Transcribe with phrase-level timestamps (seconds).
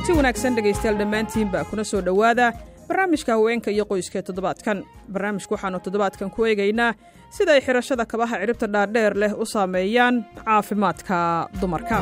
[0.00, 2.52] kulanti wanaagsan dhegaystayaal dhammaantiinba kuna soo dhowaada
[2.88, 4.84] barnaamijka haweenka iyo qoyska ee toddobaadkan.
[5.12, 6.94] Barnaamijka waxaannu toddobaadkan ku eegaynaa
[7.30, 11.98] sida ay xidhashada kabaha cidhibta dhaadheer leh u saameeyaan caafimaadka dumarka.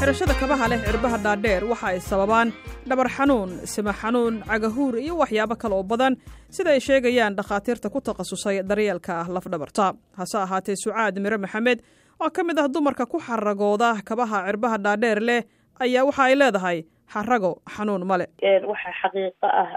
[0.00, 2.52] Xidhashada kabaha leh cirbaha dhaadheer waxa ay sababaan
[2.88, 6.16] dhabar xanuun sima xanuun cagahuur iyo waxyaabo kale oo badan
[6.50, 9.92] sida ay sheegayaan dhakhaatiirta ku takhasusay daryeelka ah lafdhabarta.
[10.16, 11.82] Hase ahaatee sucaad mire maxamed
[12.22, 15.42] oo ka mid ah dumarka ku xaragooda kabaha cirbaha dhaadheer leh
[15.84, 16.78] ayaa waxa ay leedahay
[17.12, 18.26] xarago xanuun male
[18.72, 19.70] waxaa xaqiiqo ah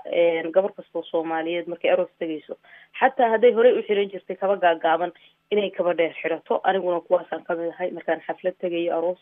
[0.56, 2.54] gabar kastoo soomaaliyeed markay aroos tegayso.
[3.00, 5.12] Xataa hadday horey u xiran jirtay kaba gaagaaban
[5.52, 9.20] inay kaba dheer xirato aniguna kuwaasaan ka mid ahay markaan xaflad tegayo aroos.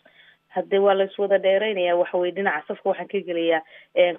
[0.53, 1.95] Hadde waa la iswada dheeraynaya
[2.35, 3.61] dhinaca safka waxaan ka gelayaa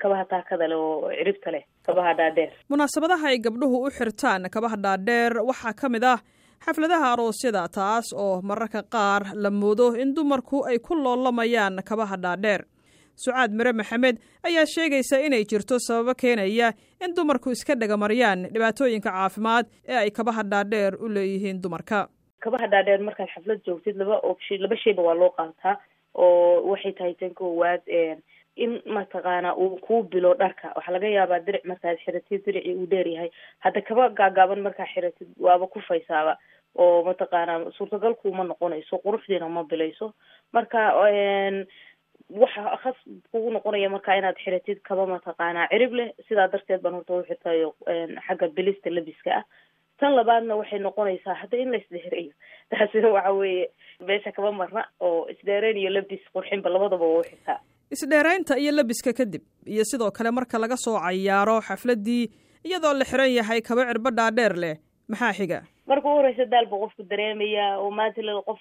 [0.02, 2.52] kabaha taakada leh oo ciribta leh kabaha dhaadheer.
[2.70, 6.18] Munaasabadaha ay gabdhuhu u xirtaan kabaha dhaadheer waxaa ka mid ah
[6.64, 12.62] xafladaha aroosyada taas oo mararka qaar la moodo in dumarku ay ku loolamayaan kabaha dhaadheer.
[13.16, 14.16] Sucaad mire maxamed
[14.48, 16.72] ayaa sheegaysa inay jirto sababo keenaya
[17.04, 22.08] in dumarku iska dhegamaryaan dhibaatooyinka caafimaad ee ay kabaha dhaadheer u leeyihiin dumarka.
[22.44, 25.76] Kabaha dhaadheer markaad xaflad joogtid laba option laba shayba waa loo qaataa
[26.14, 27.82] oo waxay tahay tan koowaad
[28.64, 30.72] in mataqaana uu kuu bilo dharka.
[30.76, 33.30] Waxaa laga yaabaa diric markaad xiratid diricii uu dheer yahay.
[33.64, 36.34] Hadda kaba gaagaaban markaa xiratid waaba kufaysaaba
[36.82, 40.12] oo mataqaana suurtagal kuuma noqonayso quruxdiina ma bilayso.
[40.52, 40.80] Marka
[42.40, 42.96] waxa khas
[43.32, 47.68] kugu noqonaya marka inaad xiratid kaba mataqaanaa cirib leh sidaa darteed baan horta u xirtayo
[48.26, 49.44] xagga bilista labiska ah.
[50.00, 52.32] Tan labaadna waxay noqonaysaa hadda in la isdheereeyo.
[52.70, 53.66] Taasina waxa weeye
[54.08, 57.58] meesha kaba marna oo isdheereyn iyo labis qurxinba labadaba waa u xirtaa
[57.94, 59.42] isdheeraynta iyo labiska kadib
[59.74, 62.24] iyo sidoo kale marka laga soo cayaaro xafladdii
[62.66, 64.74] iyadoo la xiran yahay kaba cirbo dhaadheer leh.
[65.08, 68.60] Maxaa xiga marka u horeysa daal buu qofku dareemaya oo maanta le qof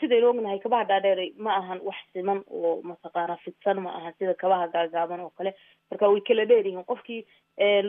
[0.00, 4.68] sidaynu ognahay kabaha dhaadheer ma ahan wax siman oo mataqaana fidsan ma ahan sida kabaha
[4.74, 5.54] gaagaaban oo kale.
[5.90, 7.24] Marka way kala dheer yihiin qofkii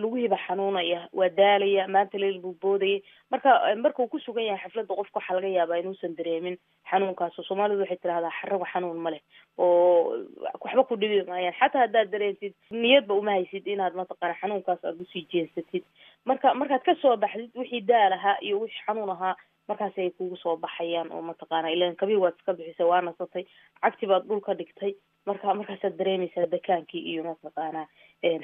[0.02, 3.02] lugihiiba xanuunaya waa daalaya maanta leel buu boodayay
[3.32, 3.50] marka
[3.84, 6.58] markuu ku sugan yahay xafladda qofka waxaa laga yaabaa inuusan dareemin
[6.90, 7.38] xanuunkaas.
[7.40, 9.22] Oo soomaalidu waxay tidahdaa xarago xanuun ma leh
[9.58, 10.18] oo
[10.66, 15.06] waxba ku dhibi maayaan xataa haddaad dareentid niyadba uma haysid inaad mataqaana xanuunkaas aada u
[15.14, 15.84] sii jeensatid
[16.26, 19.36] marka markaad ka soo baxdid wixii daal ahaa iyo wixii xanuun ahaa
[19.68, 23.46] markaasi ay kugu soo baxayaan oo mataqaana ilan kabii waad iska bixisay waa nasatay
[23.82, 24.94] cagti baad dhulka dhigtay.
[25.26, 27.88] Marka markaasaad dareemaysaa dakaankii iyo mataqaana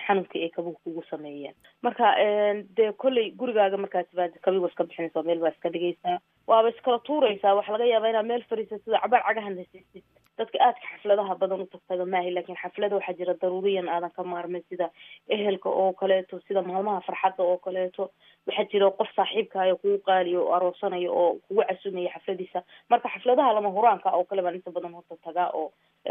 [0.05, 1.53] xanuunkii ay kabuhu kugu sameeyeen.
[1.85, 2.05] Marka
[2.77, 6.17] dee kolley gurigaaga markaas baad kabii waa iska bixinaysa meel baa iska dhigaysaa.
[6.47, 10.03] Waaba iskala tuuraysaa waxaa laga yaabaa inaad meel fadhiisatid cabaar cagahan hasisid
[10.37, 14.63] dadka aadka xafladaha badan u tagtaga maahay laakiin xaflada waxaa jira daruuriyan aadan ka maarmin
[14.69, 14.87] sida
[15.29, 18.09] ehelka oo kaleeto sida maalmaha farxadda oo kaleeto.
[18.47, 22.63] Waxaa jira qof saaxiibkaayo kugu qaaliyo oo aroosanayo oo kugu casumaya xafladiisa.
[22.89, 25.67] Marka xafladaha lama huraanka oo kale baan inta badan horta tagaa oo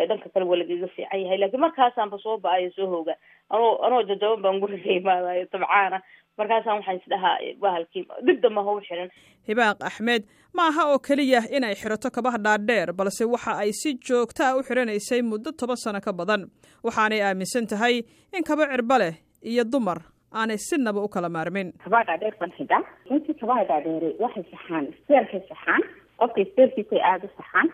[0.08, 1.38] dhanka kale waa lagaga fiican yahay.
[1.38, 3.14] Laakiin markaasaanba soo ba'ayo soo hooga.
[3.50, 5.98] Anoo anoo jajaban baan guriga imaadayo tabcaana
[6.40, 9.10] markaasaan waxaan isdhahaa bahalkii dib damba ha u xiran
[9.48, 10.22] hibaaq axmed
[10.58, 14.62] ma aha oo keliya inay xirato kabaha dhaadheer balse waxa ay si joogta a u
[14.68, 16.42] xiranaysay muddo toban sano ka badan.
[16.86, 17.94] Waxaanay aaminsan tahay
[18.36, 19.14] in kaba cirba leh
[19.52, 19.98] iyo dumar
[20.32, 21.72] aanay sinaba u kala maarmin.
[21.84, 22.82] Kabaha dhaadheer baan xidhaa.
[23.10, 25.82] Runtii kabaha dhaadheere waxay saxaan isbeelkay saxaan
[26.20, 27.68] qofka isbeelkiisay aada u saxaan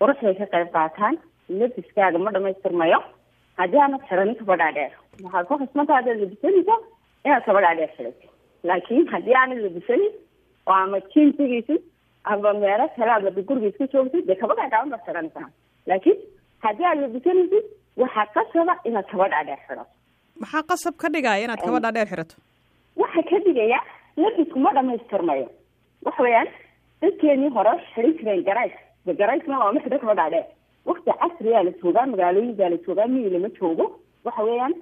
[0.00, 1.14] quruxday ka qayb qaataan
[1.60, 3.00] labiskaaga ma dhamaystirmayo
[3.60, 4.92] haddii aanad xiranin kaba dhaadheer
[5.24, 6.18] waxaad ku khasmanta hadaad
[7.24, 8.28] dhaadheer xidhato
[8.70, 10.12] laakiin haddii aanad labisanin
[10.66, 11.82] oo ama jiin tegaysid
[12.24, 15.48] aba meelo kale aad laba guriga isku joogtid dee kaba dhaadhaaban baad xiranaysaa
[15.86, 16.18] laakiin
[16.64, 17.64] haddii aad labisanaysid
[18.02, 19.90] waxaa qasaba inaad kaba dhaadheer xidhato
[20.42, 22.36] maxaa qasab ka dhigaya inaad kaba dhaadheer xidhato
[23.02, 23.80] waxa ka dhigaya
[24.24, 25.48] labisku ma dhamaystirmayo
[26.06, 26.48] waxa weeyaan
[27.02, 28.76] dadkeenii hore xidhin jireen garays
[29.22, 30.46] garaysna looma xidho kaba dhaadheer
[30.90, 33.84] wakti casriyaa la joogaa magaalooyinkaa la joogaa miyi lama joogo
[34.24, 34.74] waxa weeyaan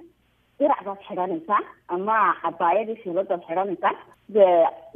[0.61, 1.61] dirac baad xidhanaysaa
[1.97, 3.93] ama cabaayadii shiiladaad xidhanaysaa
[4.35, 4.49] dee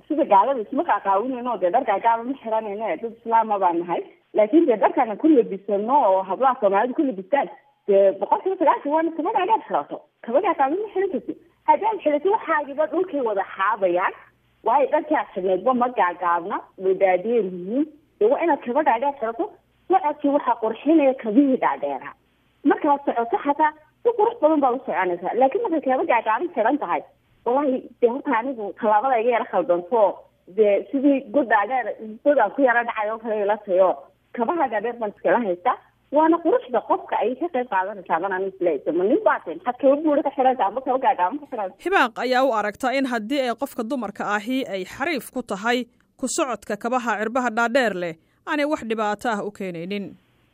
[0.08, 4.02] sida gaalada isma qaaqaawinayno dee dhar gaagaaba ma xidhanayno dad islaama baan nahay.
[4.38, 7.50] Laakiin dee dharkaana ku labisano oo hablaha soomaalida ku labistaan
[7.88, 11.38] dee boqol kiiba sagaashan waana kaba dhaadheer xidhato kaba gaagaaba ma xidhan kartid
[11.68, 14.14] haddii aad xidhato waxaagiba dhulkay wada xaabayaan
[14.70, 17.86] waayo dharkii aad xidhneydba ma gaagaabna way dhaadheer yihiin.
[18.20, 19.46] Dee waa inaad kaba dhaadheer xidhato
[19.90, 22.10] socodkii waxaa qurxinaya kabihii dhaadheera
[22.70, 23.72] markaad socoto xataa
[24.06, 27.02] si qurux badan baad u soconaysaa laakiin markay kaba gaagaaban xiran tahay
[27.46, 30.02] wallahi dee horta anigu tallaabada iga yara khaldanto
[30.60, 31.88] dee sidii god dhaadheer
[32.26, 33.90] godaan ku yara dhacay oo kale ila tayo
[34.40, 35.78] kabaha dhaadheer baan iskala haystaa
[36.16, 39.78] waana quruxda qofka ayay ka qayb qaadanaysaa ban ani is leeyahay ma nin baate maxaad
[39.84, 43.42] kaba buura ka xidhantaa ama kaba gaagaaban ka xidhanta hibaaq ayaa u aragta in haddii
[43.48, 45.80] ay qofka dumarka ahi ay xariif ku tahay
[46.22, 48.14] ku socodka kabaha cirbaha dhaadheer leh
[48.48, 50.06] aanay wax dhibaato ah u keenaynin.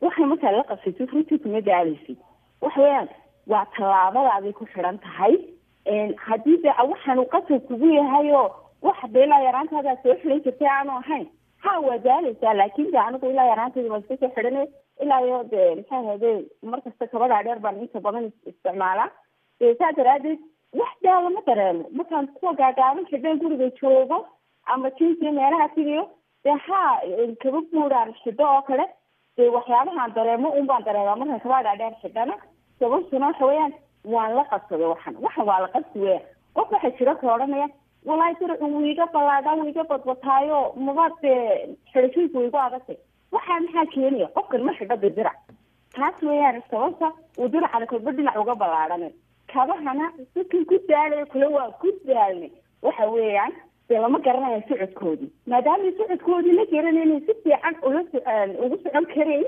[0.05, 2.17] Waxay markaa la qabsatid runtii kuma daaleysid
[2.65, 3.09] waxa weeyaan
[3.47, 5.35] waa tallaabadaaday ku xidhan tahay.
[6.25, 8.49] Haddii de waxaanu qasab kugu yahay oo
[8.81, 11.27] wax de ilaa yaraantaadaa soo xidhan jirtay aanu ahayn.
[11.63, 14.67] Ha waa daaleysaa laakin de anigu ilaa yaraanteedi waan iska soo xidhanay
[15.01, 16.31] ilaa iyo de maxaa hade
[16.71, 19.09] markasta kabadhaa dheer baan inta badan isticmaalaa.
[19.79, 20.39] Saa daraadeed
[20.79, 21.85] wax daala ma dareemo.
[21.97, 24.17] Markaan kuwa gaagaaban xidhan guriga joogo
[24.65, 26.03] ama jinsiya meelaha sigiyo
[26.43, 26.81] dee ha
[27.43, 28.85] kaba buuraan xidho oo kale.
[29.37, 31.15] Dee waxyaabahaan dareemo un baan dareemaa.
[31.15, 32.35] Markaan kabadhaa dheer xidhana
[32.81, 33.73] sababtuna waxa weeyaan
[34.13, 35.15] waan la qabsaday waxan.
[35.25, 36.19] Waxan waa la qabsi weya
[36.55, 37.67] qof waxa jiro ka odhanaya
[38.09, 42.97] walahi diracu wuu iga ballaadhaa wuu iga badbataayo maba dee xidhashooyinka wuu igu adagtay
[43.31, 44.27] waxaa maxaa keenaya?
[44.35, 45.37] Qofkan ma xidho de dirac
[45.95, 47.07] taas weeyaan sababta
[47.37, 49.11] uu diracana kolba dhinac uga ballaadhanay
[49.53, 52.51] kabahana sikan ku daalay kule waa ku daalnay
[52.81, 53.53] waxa weeyaan
[53.89, 58.01] dee lama garanaya socodkoodii maadaama socodkoodii la garanayna si fiican ula
[58.65, 59.45] ugu socon karayn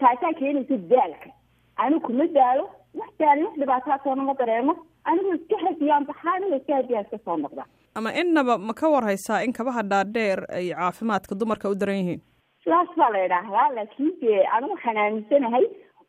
[0.00, 1.28] taasaa keenaysa daalka
[1.76, 2.64] anigu kuma daalo
[2.94, 4.74] wax daali wax dhibaataatoona ma dareemo.
[5.04, 7.64] Anigu iska hadiyaan baxaa anigu iska hadiyaan iska soo noqda.
[7.94, 12.20] Ama innaba ma ka warhaysaa in kabaha dhaadheer ay caafimaadka dumarka u daran yihiin?
[12.64, 15.64] Sidaas baa la idhaahdaa laakiin dee anigu waxaan aaminsanahay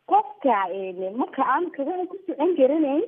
[0.06, 0.56] qofka
[1.20, 3.02] marka aan kabaha ku socon garanayn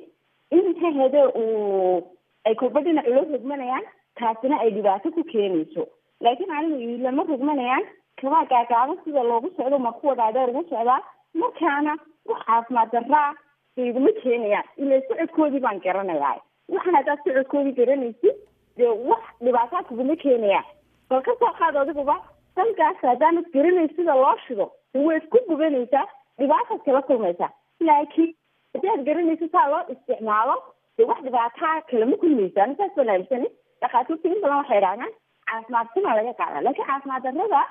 [0.51, 2.03] in maxaa hede uu
[2.45, 3.85] ay kolba dhinac ula rogmanayaan
[4.19, 5.87] taasina ay dhibaato ku keenayso.
[6.21, 7.85] Laakiin anigu lama rogmanayaan
[8.21, 10.99] kabaha gaagaaban sida loogu socdo ma kuwa dhaadheer ugu socdaa
[11.33, 11.95] markaana
[12.29, 13.33] wax caafimaad daraa
[13.77, 16.35] iguma keenayaan ila socodkoodii baan garanayaa
[16.75, 18.35] waxan haddaad socodkoodii garanaysid
[18.77, 20.65] dee wax dhibaataa kuguma keenayaan
[21.09, 22.15] bal ka soo qaad adiguba
[22.55, 24.71] dalkaas haddaanad garanay sida loo shido
[25.05, 26.05] waad ku gubanaysaa
[26.39, 27.51] dhibaataad kala kulmaysaa
[27.89, 28.33] laakiin
[28.73, 30.55] haddaad garanaysa saa loo isticmaalo
[30.97, 33.49] dee wax dhibaataa kalama kulmaysaa saas baan aaminsani
[33.81, 35.13] dhakhaatiirta in badan waxay idhahdaan
[35.49, 37.61] caafimaad xumaa laga qaadaa laakiin caafimaad darrada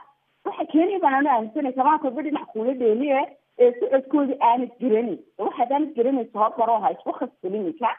[0.48, 3.22] waxa keenaya baan anu aaminsanay kamaa kolba dhinac kuula dheeliye
[3.80, 7.94] socodkoodii aanad garanay wax haddaanad garanay soo baroo ha isku khasfulinaysaa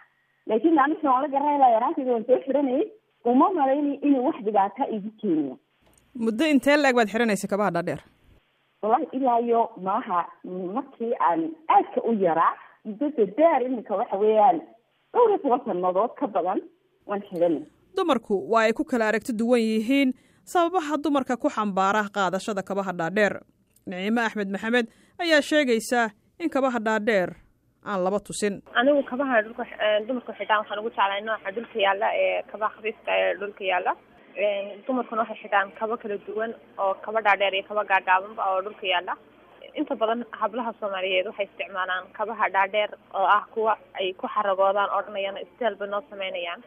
[0.49, 2.85] laakiin aniga waan la garanay ilaa yaraanteeda waan soo xiranayay
[3.31, 5.55] uma malaynay inuu wax dhibaata igu keenaya
[6.25, 8.01] muddo intee la-eg baad xiranaysa kabaha dhaadheer
[8.81, 10.19] wallahi ilaa iyo maaha
[10.75, 11.41] markii aan
[11.75, 12.53] aadka u yaraa
[12.85, 14.61] muddada daar iminka waxa weeyaan
[15.13, 16.61] dhowr iyo toban sanadood ka badan
[17.09, 17.63] waan xiranay
[17.97, 20.13] dumarku waa ay ku kala aragti duwan yihiin
[20.53, 23.33] sababaha dumarka ku xambaara qaadashada kabaha dhaadheer
[23.87, 24.87] niciime axmed maxamed
[25.23, 26.01] ayaa sheegaysa
[26.39, 27.29] in kabaha dhaadheer
[27.85, 28.61] aan laba tusin.
[28.79, 29.63] Anigu kabaha dhulka
[30.07, 33.93] dumarka xidhaan waxaan ugu jeclay nooca dhulka yaalla ee kabaha khafiifka ee dhulka yaalla.
[34.87, 39.13] Dumarkuna waxay xidhaan kaba kala duwan oo kaba dhaadheer iyo kaba gaagaabanba oo dhulka yaalla.
[39.79, 45.37] Inta badan hablaha soomaaliyeed waxay isticmaalaan kabaha dhaadheer oo ah kuwa ay ku xaragoodaan odhanayaan
[45.55, 46.61] steel bay noo sameynayaan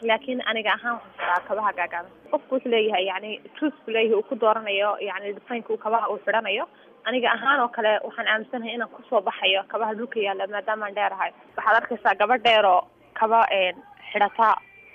[0.00, 2.10] laakiin aniga ahaan xidhaa kabaha gaagaaban.
[2.32, 5.34] Qofku wuxuu leeyahay yani truth buu leeyahay uu ku dooranayo yani
[5.70, 6.64] uu kabaha uu xidhanayo.
[7.04, 11.30] Aniga ahaan oo kale waxaan aaminsanahay inaan ku soo baxayo kabaha dhulka yaalla maadaamaan dheerahay
[11.56, 12.82] waxaad arkaysaa gaba dheer oo
[13.20, 13.40] kaba
[14.12, 14.48] xidhata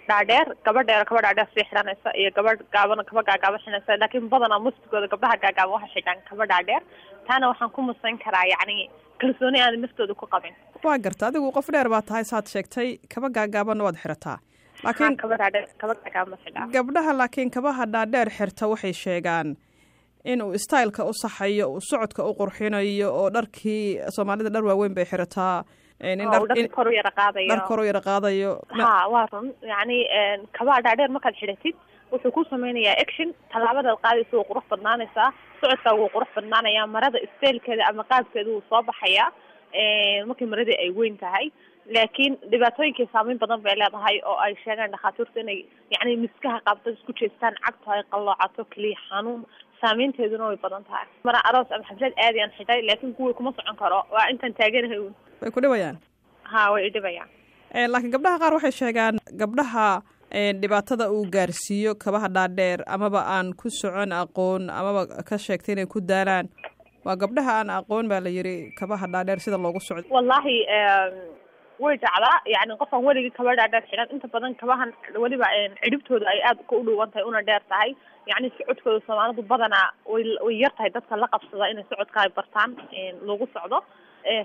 [0.08, 0.48] dhaadheer.
[0.66, 4.00] Gaba dheer kaba dhaadheer sii xidhanaysa iyo gaba gaaban kaba gaagaaban xidhanaysa.
[4.02, 6.82] Laakiin badanaa mustigooda gabdhaha gaagaaban waxay xidhaan kaba dhaadheer.
[7.28, 8.90] Taana waxaan ku musayn karaa yacni
[9.22, 10.56] kalsooni aan naftooda ku qabin.
[10.84, 14.38] Waa garta adigu qof dheer baa tahay saad sheegtay kaba gaagaabanna waad xidhataa
[14.84, 15.18] laakiin
[16.76, 19.56] gabdhaha laakiin kabaha dhaadheer xirta waxay sheegaan
[20.32, 25.06] in uu styleka u saxayo uu socodka u qurxinayo oo dharkii soomaalida dhar waaweyn bay
[25.06, 25.64] xirataa
[26.00, 28.52] dhar kor u yara qaadayo.
[28.80, 29.48] Ha waa run.
[29.72, 29.98] Yacni
[30.58, 31.76] kabaha dhaadheer markaad xidhatid
[32.12, 35.30] wuxuu ku sameynayaa action tallaabadaad qaadaysa wuu qurux badnaanaysaa
[35.62, 39.30] socodkaa wuu qurux badnaanayaa marada stylekeeda ama qaabkeeda wuu soo baxayaa
[40.30, 41.46] markii maradii ay weyn tahay
[41.96, 45.60] laakiin dhibaatooyinkii saameyn badan bay leedahay oo ay sheegaan dhakhaatiirtu inay
[45.94, 49.46] yacni miskaha qaabdad isku jeestaan cagtu ay qalloocato keliya xanuun
[49.82, 53.78] saameynteeduna way badan tahay mara aroos ama xaflad aadi aan xidhay laakiin kuwii kuma socon
[53.84, 55.98] karo waa intaan taaganahay un way ku dhibayaan
[56.54, 57.30] ha way idhibayaan
[57.94, 59.88] laakiin gabdhaha qaar waxay sheegaan gabdhaha
[60.62, 66.02] dhibaatada uu gaarsiiyo kabaha dhaadheer amaba aan ku socon aqoon amaba ka sheegtay inay ku
[66.12, 66.50] daalaan
[67.06, 70.56] waa gabdhaha aan aqoon baa la yidhi kabaha dhaadheer sida loogu socdo wallahi
[71.84, 74.94] way dhacdaa yani qofaan weligii kaba dhaadheer xidhan inta badan kabahan
[75.24, 75.48] weliba
[75.84, 77.92] cidhibtooda ay aad ka u dhuwan tahay una dheer tahay
[78.32, 82.72] yacni socodkooda soomaalidu badanaa way way yar tahay dadka la qabsada inay socodka ay bartaan
[83.30, 83.80] lagu socdo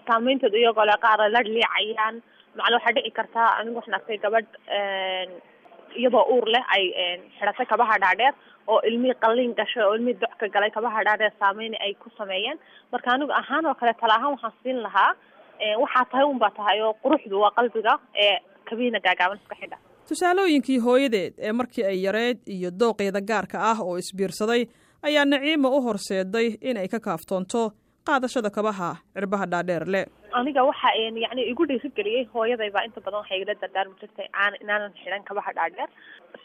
[0.08, 2.22] saameynteedu iyagoo le qaar la liicayaan
[2.56, 4.50] macala waxaa dhici kartaa anigu waxaan arkay gabadh
[6.00, 6.84] iyadoo uur leh ay
[7.38, 8.34] xidhatay kabaha dhaadheer
[8.72, 12.58] oo ilmihii qalliin gashay oo ilmihii docka galay kabaha dhaadheer saameyn ay ku sameeyeen
[12.92, 15.10] marka anigu ahaan oo kale tala ahaan waxaan siin lahaa
[15.82, 17.92] waxaa tahay un baa tahay oo quruxdu waa qalbiga
[18.24, 18.36] ee
[18.70, 19.78] kabiina gaagaaban iska
[20.08, 24.62] tusaalooyinkii hooyadeed ee markii ay yareed iyo dooqeeda gaarka ah oo isbiirsaday
[25.08, 27.62] ayaa naciima u horseeday in ay ka kaaftoonto
[28.08, 30.04] qaadashada kabaha cirbaha dhaadheer leh
[30.38, 30.88] aniga waxa
[31.24, 35.52] yani igu dhiirigeliyey hooyaday baa inta badan waxay igala dardaarmi jirtay aan inaanan xidhan kabaha
[35.58, 35.88] dhaadheer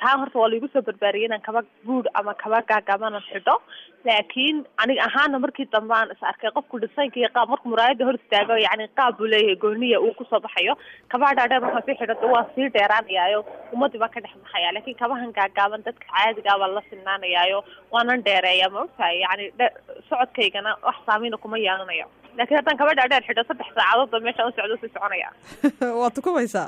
[0.01, 3.55] taa horta waa laigu soo barbaariyay inaan kaba guud ama kaba gaagaabanan xidho.
[4.07, 8.15] Laakiin aniga ahaana markii dambe aan is arkay qofku dhisaynka iyo qaab marku muraayada hor
[8.19, 10.75] istaago yani qaab buu leeyahay gooniya uu ku soo baxayo.
[11.13, 13.39] Kabaha dhaadheer markaan sii xidhato waa sii dheeraanayaayo
[13.73, 17.63] ummadii baa ka dhex baxaya laakiin kabahan gaagaaban dadka caadigaa baa la sinnaanayaayo.
[17.91, 19.19] Waanan dheereeya ma ogtahay?
[19.25, 19.51] Yani
[20.09, 24.75] socodkaygana wax saameyna kuma yeelanayo laakiin haddaan kaba dhaadheer xidho saddex saacadoodba meeshaan u socdo
[24.81, 25.29] sii soconaya
[26.01, 26.67] waad tukumaysaa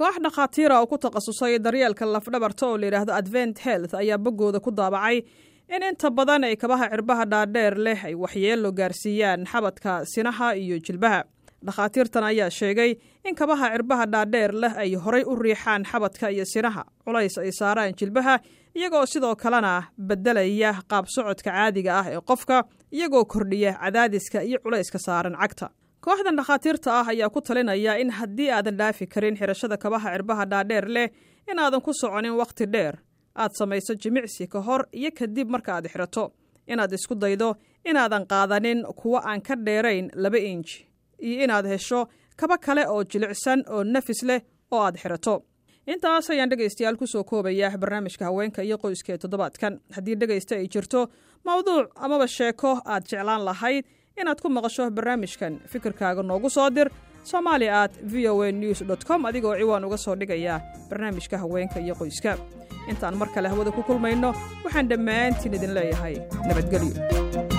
[0.00, 5.18] koox dhakhaatiira oo ku takhasusay daryeelka lafdhabarta oo layidhaahdo advent health ayaa boggooda ku daabacay
[5.76, 11.20] in inta badan ay kabaha cirbaha dhaadheer leh ay waxyeelo gaarsiiyaan xabadka sinaha iyo jilbaha
[11.66, 12.90] dhakhaatiirtan ayaa sheegay
[13.28, 17.94] in kabaha cirbaha dhaadheer leh ay horay u riixaan xabadka iyo sinaha culays ay saaraan
[18.00, 18.34] jilbaha
[18.78, 19.72] iyagoo sidoo kalena
[20.08, 22.56] beddelaya qaab socodka caadiga ah ee qofka
[22.92, 25.68] iyagoo kordhiya cadaadiska iyo culayska saaran cagta.
[26.04, 30.86] Kooxdan dhakhaatiirta ah ayaa ku talinaya in haddii aadan dhaafi karin xidhashada kabaha cirbaha dhaadheer
[30.96, 31.08] leh
[31.52, 32.94] in aadan ku soconin wakhti dheer
[33.42, 36.24] aad samayso jimicsi ka hor iyo kadib marka aad xidhato
[36.72, 37.48] inaad isku daydo
[37.90, 40.68] inaadan qaadanin kuwo aan ka dheerayn laba inj
[41.28, 42.00] iyo inaad hesho
[42.40, 44.40] kaba kale oo jilicsan oo nafis leh
[44.74, 45.34] oo aad xidhato
[45.92, 49.72] intaas ayaan dhegaystayaal ku soo koobaya barnaamijka haweenka iyo qoyska ee toddobaadkan.
[49.96, 51.00] Haddii dhegaysta ay jirto
[51.44, 53.84] mawduuc amaba sheeko aad jeclaan lahayd
[54.20, 55.60] inaad ku maqasho barnaamijkan.
[55.72, 56.88] Fikirkaaga noogu soo dir
[57.30, 61.80] somali at v o a news dot com adigoo ciwaan uga soo dhigaya barnaamijka haweenka
[61.80, 62.38] iyo qoyska.
[62.90, 64.32] Intaan mar kale hawada ku kulmayno
[64.64, 66.14] waxaan dhammaantiin idin leeyahay.
[66.48, 67.53] Nabadgelyo